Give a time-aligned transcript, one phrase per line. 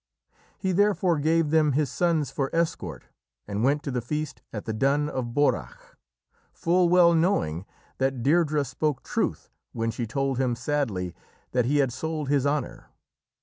[0.57, 3.03] He therefore gave them his sons for escort
[3.47, 5.95] and went to the feast at the dun of Borrach,
[6.51, 7.67] full well knowing
[7.99, 11.13] that Deirdrê spoke truth when she told him sadly
[11.51, 12.87] that he had sold his honour.